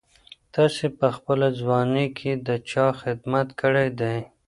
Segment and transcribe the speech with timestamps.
[0.53, 4.17] تاسي په خپله ځواني کي د چا خدمت کړی دی؟